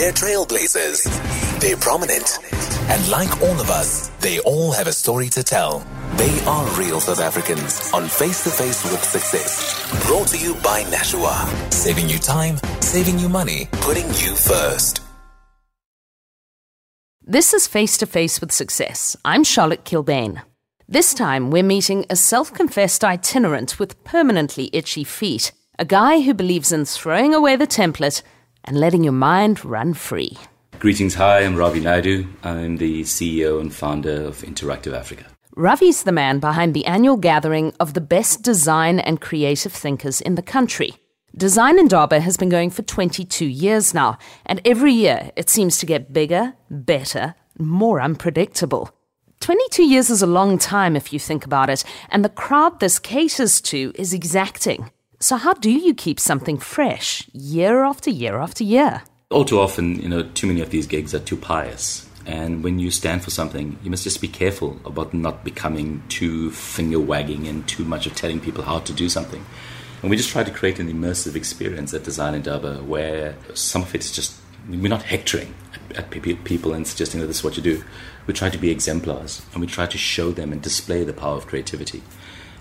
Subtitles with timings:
[0.00, 1.60] They're trailblazers.
[1.60, 2.38] They're prominent.
[2.88, 5.84] And like all of us, they all have a story to tell.
[6.14, 10.06] They are real South Africans on Face to Face with Success.
[10.06, 11.46] Brought to you by Nashua.
[11.68, 15.02] Saving you time, saving you money, putting you first.
[17.20, 19.18] This is Face to Face with Success.
[19.22, 20.40] I'm Charlotte Kilbane.
[20.88, 26.32] This time, we're meeting a self confessed itinerant with permanently itchy feet, a guy who
[26.32, 28.22] believes in throwing away the template
[28.64, 30.36] and letting your mind run free.
[30.78, 32.26] Greetings, hi, I'm Ravi Naidu.
[32.42, 35.26] I'm the CEO and founder of Interactive Africa.
[35.56, 40.36] Ravi's the man behind the annual gathering of the best design and creative thinkers in
[40.36, 40.94] the country.
[41.36, 45.78] Design in Indaba has been going for 22 years now, and every year it seems
[45.78, 48.90] to get bigger, better, more unpredictable.
[49.40, 52.98] 22 years is a long time if you think about it, and the crowd this
[52.98, 54.90] caters to is exacting.
[55.22, 59.02] So, how do you keep something fresh year after year after year?
[59.30, 62.08] All too often, you know, too many of these gigs are too pious.
[62.24, 66.50] And when you stand for something, you must just be careful about not becoming too
[66.52, 69.44] finger wagging and too much of telling people how to do something.
[70.00, 73.82] And we just try to create an immersive experience at Design in Indaba where some
[73.82, 75.54] of it is just, we're not hectoring
[75.96, 77.84] at, people and suggesting that this is what you do.
[78.26, 81.36] We try to be exemplars and we try to show them and display the power
[81.36, 82.02] of creativity.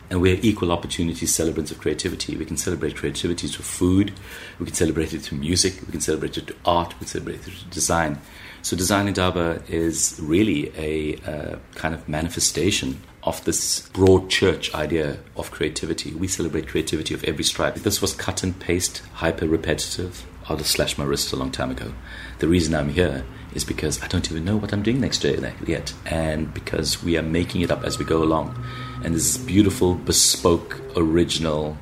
[0.10, 2.36] And we're equal opportunity celebrants of creativity.
[2.36, 4.14] We can celebrate creativity through food,
[4.60, 7.36] we can celebrate it through music, we can celebrate it through art, we can celebrate
[7.36, 8.20] it through design.
[8.62, 15.20] So, Design Indaba is really a uh, kind of manifestation of this broad church idea
[15.38, 16.14] of creativity.
[16.14, 17.76] We celebrate creativity of every stripe.
[17.76, 20.26] This was cut and paste, hyper repetitive.
[20.50, 21.94] I'd have slashed my wrists a long time ago.
[22.40, 25.54] The reason I'm here is because I don't even know what I'm doing next year
[25.66, 28.62] yet, and because we are making it up as we go along.
[29.04, 31.78] And this beautiful, bespoke, original,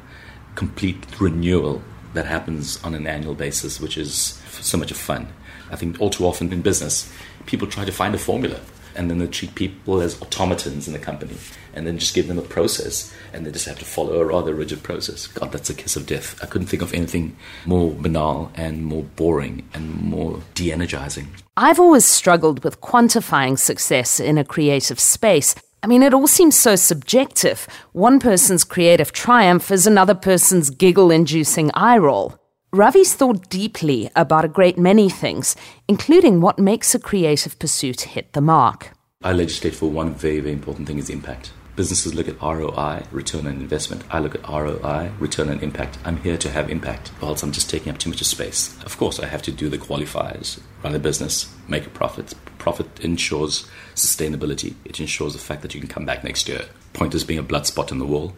[0.55, 1.81] complete renewal
[2.13, 5.27] that happens on an annual basis, which is so much of fun.
[5.71, 7.11] I think all too often in business,
[7.45, 8.59] people try to find a formula
[8.97, 11.37] and then they treat people as automatons in the company
[11.73, 14.55] and then just give them a process and they just have to follow a rather
[14.55, 15.27] rigid process.
[15.27, 16.37] God, that's a kiss of death.
[16.42, 21.27] I couldn't think of anything more banal and more boring and more de energizing.
[21.55, 25.55] I've always struggled with quantifying success in a creative space.
[25.83, 27.67] I mean, it all seems so subjective.
[27.93, 32.38] One person's creative triumph is another person's giggle inducing eye roll.
[32.73, 35.55] Ravi's thought deeply about a great many things,
[35.87, 38.92] including what makes a creative pursuit hit the mark.
[39.23, 41.52] I legislate for one very, very important thing is impact.
[41.77, 44.04] Businesses look at ROI, return on investment.
[44.10, 45.99] I look at ROI, return on impact.
[46.04, 48.76] I'm here to have impact, whilst I'm just taking up too much space.
[48.83, 52.33] Of course, I have to do the qualifiers, run a business, make a profit.
[52.58, 54.73] Profit ensures sustainability.
[54.86, 56.66] It ensures the fact that you can come back next year.
[56.93, 58.33] Point is being a blood spot on the wall.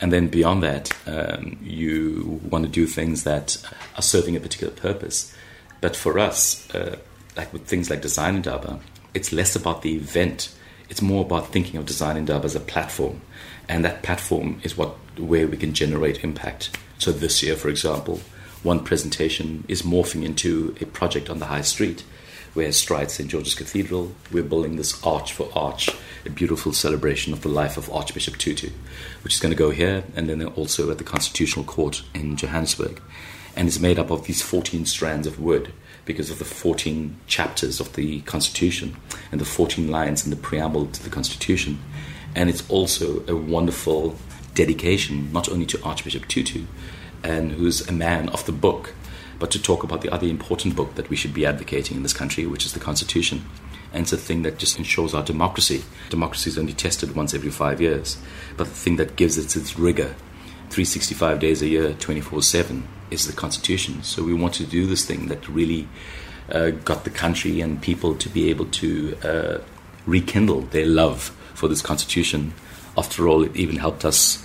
[0.00, 3.56] And then beyond that, um, you want to do things that
[3.96, 5.34] are serving a particular purpose.
[5.80, 6.98] But for us, uh,
[7.36, 8.78] like with things like Design Indaba,
[9.14, 10.54] it's less about the event.
[10.88, 13.20] It's more about thinking of Design Indaba as a platform.
[13.68, 16.76] And that platform is what where we can generate impact.
[16.98, 18.20] So this year, for example,
[18.62, 22.02] one presentation is morphing into a project on the high street
[22.54, 23.28] where Stride St.
[23.28, 25.90] George's Cathedral, we're building this arch for arch,
[26.24, 28.70] a beautiful celebration of the life of Archbishop Tutu,
[29.22, 33.00] which is going to go here and then also at the Constitutional Court in Johannesburg.
[33.56, 35.72] And it's made up of these 14 strands of wood
[36.04, 38.96] because of the 14 chapters of the Constitution
[39.30, 41.78] and the 14 lines in the preamble to the Constitution.
[42.34, 44.16] And it's also a wonderful
[44.54, 46.64] dedication, not only to Archbishop Tutu,
[47.22, 48.94] and who's a man of the book,
[49.38, 52.12] but to talk about the other important book that we should be advocating in this
[52.12, 53.44] country, which is the Constitution.
[53.92, 55.84] And it's a thing that just ensures our democracy.
[56.10, 58.18] Democracy is only tested once every five years,
[58.56, 60.14] but the thing that gives it its rigor,
[60.70, 64.02] 365 days a year, 24 7, is the Constitution.
[64.02, 65.88] So we want to do this thing that really
[66.50, 69.58] uh, got the country and people to be able to uh,
[70.06, 72.52] rekindle their love for this Constitution.
[72.98, 74.44] After all, it even helped us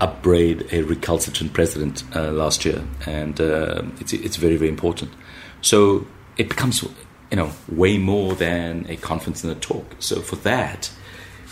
[0.00, 5.12] upbraid a recalcitrant president uh, last year, and uh, it's it's very very important.
[5.60, 9.96] So it becomes you know way more than a conference and a talk.
[9.98, 10.90] So for that,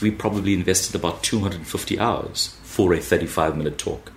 [0.03, 4.13] we probably invested about 250 hours for a 35 minute talk.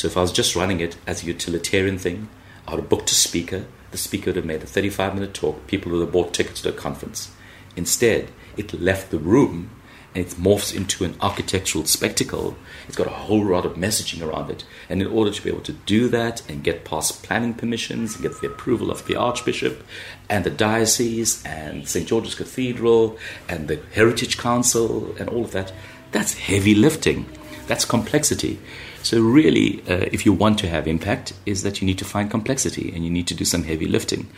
[0.00, 2.30] So if I was just running it as a utilitarian thing,
[2.66, 3.66] I would have booked a speaker.
[3.90, 5.66] The speaker would have made a 35 minute talk.
[5.66, 7.30] People would have bought tickets to the conference.
[7.76, 9.70] Instead, it left the room
[10.14, 12.56] and it morphs into an architectural spectacle.
[12.88, 14.64] It's got a whole lot of messaging around it.
[14.88, 18.22] And in order to be able to do that and get past planning permissions and
[18.22, 19.84] get the approval of the Archbishop
[20.30, 22.08] and the diocese and St.
[22.08, 23.18] George's Cathedral
[23.50, 25.74] and the Heritage Council and all of that,
[26.10, 27.26] that's heavy lifting.
[27.66, 28.58] That's complexity.
[29.02, 32.30] So really, uh, if you want to have impact, is that you need to find
[32.30, 34.28] complexity and you need to do some heavy lifting.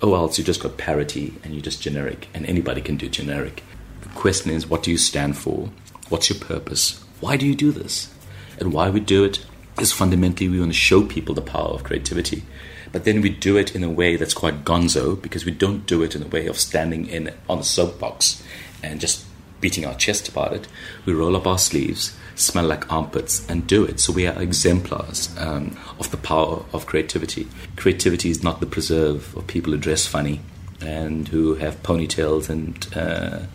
[0.00, 3.62] Oh, else you just got parity and you're just generic, and anybody can do generic.
[4.02, 5.70] The question is, what do you stand for?
[6.08, 7.02] What's your purpose?
[7.20, 8.12] Why do you do this?
[8.60, 9.44] And why we do it
[9.80, 12.44] is fundamentally we want to show people the power of creativity.
[12.92, 16.02] But then we do it in a way that's quite gonzo because we don't do
[16.02, 18.42] it in a way of standing in on a soapbox
[18.82, 19.24] and just
[19.62, 20.68] beating our chest about it.
[21.06, 24.00] We roll up our sleeves, smell like armpits, and do it.
[24.00, 27.48] So we are exemplars um, of the power of creativity.
[27.76, 30.40] Creativity is not the preserve of people who dress funny
[30.82, 33.46] and who have ponytails and uh,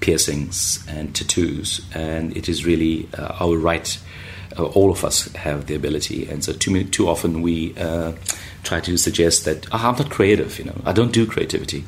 [0.00, 3.98] piercings and tattoos, and it is really uh, our right.
[4.56, 8.12] Uh, all of us have the ability, and so too too often we uh,
[8.62, 10.58] try to suggest that oh, I'm not creative.
[10.58, 11.84] You know, I don't do creativity.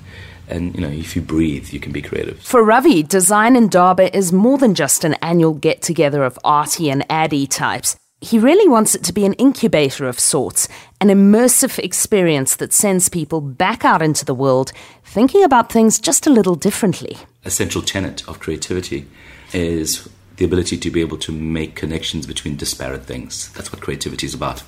[0.48, 2.40] And you know, if you breathe, you can be creative.
[2.40, 7.04] For Ravi, Design Indaba is more than just an annual get together of arty and
[7.10, 7.96] addy types.
[8.20, 10.68] He really wants it to be an incubator of sorts,
[11.00, 14.72] an immersive experience that sends people back out into the world
[15.04, 17.18] thinking about things just a little differently.
[17.44, 19.06] A central tenet of creativity
[19.52, 23.52] is the ability to be able to make connections between disparate things.
[23.52, 24.62] That's what creativity is about.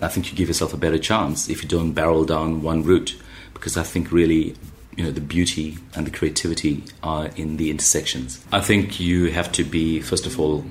[0.00, 3.16] I think you give yourself a better chance if you don't barrel down one route,
[3.52, 4.56] because I think really
[4.96, 8.44] you know the beauty and the creativity are in the intersections.
[8.52, 10.64] I think you have to be first of all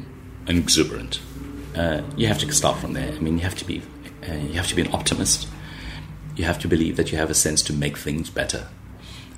[0.48, 1.22] exuberant.
[1.76, 3.12] Uh, you have to start from there.
[3.12, 3.82] I mean, you have to be
[4.28, 5.48] uh, you have to be an optimist.
[6.36, 8.68] You have to believe that you have a sense to make things better.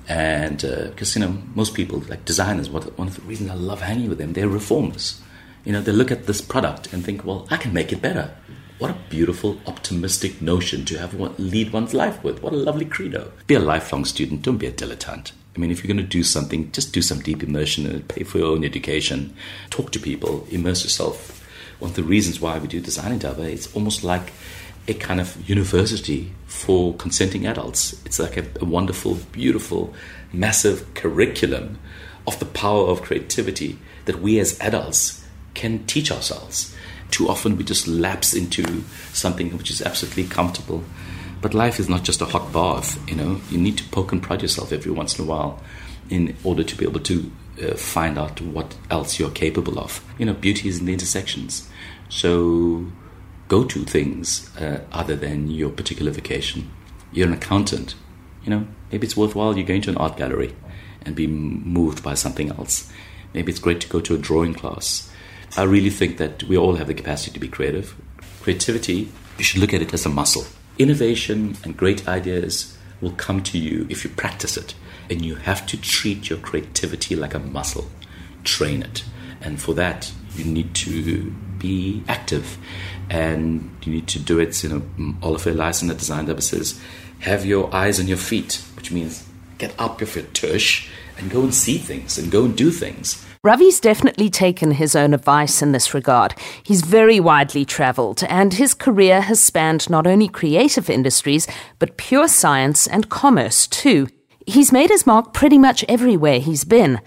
[0.08, 3.54] And because uh, you know most people like designers, what, one of the reasons I
[3.54, 5.20] love hanging with them, they're reformers.
[5.64, 8.34] You know, they look at this product and think, well, I can make it better.
[8.82, 12.42] What a beautiful, optimistic notion to have one, lead one's life with.
[12.42, 13.30] What a lovely credo.
[13.46, 15.30] Be a lifelong student, don't be a dilettante.
[15.54, 18.24] I mean, if you're going to do something, just do some deep immersion and pay
[18.24, 19.36] for your own education.
[19.70, 21.46] Talk to people, immerse yourself.
[21.78, 24.32] One of the reasons why we do Design Indaba, it's almost like
[24.88, 27.92] a kind of university for consenting adults.
[28.04, 29.94] It's like a, a wonderful, beautiful,
[30.32, 31.78] massive curriculum
[32.26, 35.24] of the power of creativity that we as adults
[35.54, 36.74] can teach ourselves
[37.12, 38.82] too often we just lapse into
[39.12, 40.82] something which is absolutely comfortable.
[41.40, 43.40] But life is not just a hot bath, you know.
[43.50, 45.60] You need to poke and prod yourself every once in a while
[46.08, 47.30] in order to be able to
[47.62, 50.04] uh, find out what else you're capable of.
[50.18, 51.68] You know, beauty is in the intersections.
[52.08, 52.86] So
[53.48, 56.70] go to things uh, other than your particular vocation.
[57.12, 57.94] You're an accountant,
[58.44, 60.54] you know, maybe it's worthwhile you going to an art gallery
[61.04, 62.90] and be moved by something else.
[63.34, 65.11] Maybe it's great to go to a drawing class
[65.56, 67.94] I really think that we all have the capacity to be creative.
[68.40, 70.46] Creativity, you should look at it as a muscle.
[70.78, 74.74] Innovation and great ideas will come to you if you practice it.
[75.10, 77.90] And you have to treat your creativity like a muscle,
[78.44, 79.04] train it.
[79.42, 82.56] And for that, you need to be active
[83.10, 84.62] and you need to do it.
[84.64, 86.80] You know, Oliver in the design Indaba says,
[87.20, 89.28] have your eyes on your feet, which means
[89.58, 90.88] get up off your tush
[91.18, 93.24] and go and see things and go and do things.
[93.44, 96.32] Ravi's definitely taken his own advice in this regard.
[96.62, 101.48] He's very widely travelled, and his career has spanned not only creative industries,
[101.80, 104.06] but pure science and commerce too.
[104.46, 107.00] He's made his mark pretty much everywhere he's been.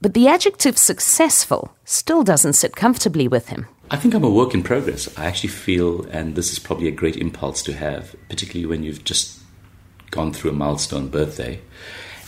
[0.00, 3.66] But the adjective successful still doesn't sit comfortably with him.
[3.90, 5.12] I think I'm a work in progress.
[5.18, 9.02] I actually feel, and this is probably a great impulse to have, particularly when you've
[9.02, 9.40] just
[10.12, 11.60] gone through a milestone birthday,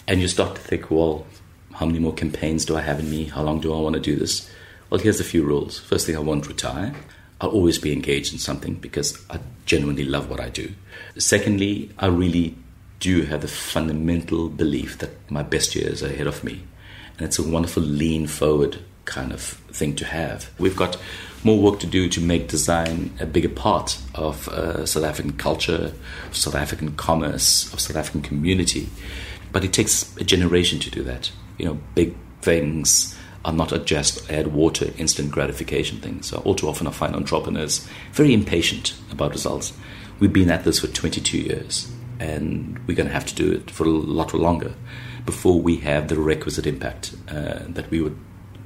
[0.09, 1.29] and you start to think, well,
[1.75, 3.25] how many more campaigns do I have in me?
[3.25, 4.51] How long do I want to do this?
[4.91, 5.79] Well, here's a few rules.
[5.79, 6.95] First thing, I won't retire.
[7.41, 10.73] I'll always be engaged in something because I genuinely love what I do.
[11.19, 12.55] Secondly, I really
[13.01, 16.63] do have the fundamental belief that my best years are ahead of me.
[17.19, 20.51] And it's a wonderful lean forward kind of thing to have.
[20.59, 20.97] We've got
[21.43, 25.93] more work to do to make design a bigger part of uh, South African culture,
[26.31, 28.89] South African commerce, of South African community.
[29.51, 33.79] But it takes a generation to do that you know, big things are not a
[33.79, 36.27] just add water, instant gratification things.
[36.29, 39.73] So all too often I find entrepreneurs very impatient about results.
[40.21, 41.91] We've been at this for 22 years,
[42.21, 44.75] and we're going to have to do it for a lot longer
[45.27, 48.17] before we have the requisite impact uh, that we would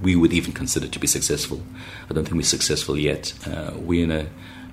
[0.03, 1.63] we would even consider to be successful.
[2.11, 3.33] I don't think we're successful yet.
[3.47, 4.27] Uh, we're in a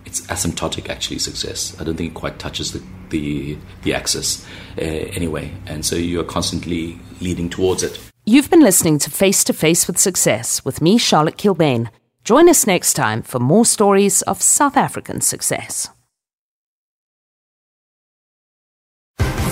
[0.05, 1.79] it's asymptotic actually success.
[1.79, 4.43] I don't think it quite touches the the, the axis
[4.77, 7.99] uh, anyway, and so you are constantly leading towards it.
[8.25, 11.89] You've been listening to Face to Face with Success with me, Charlotte Kilbane.
[12.23, 15.89] Join us next time for more stories of South African success.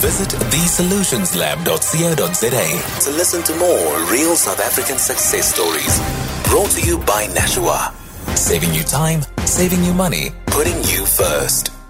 [0.02, 6.02] Visit thesolutionsLab.co.za to listen to more real South African success stories.
[6.50, 7.94] Brought to you by Nashua.
[8.36, 11.81] Saving you time, saving you money, putting you first.